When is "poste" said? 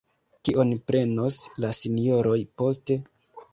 2.63-3.01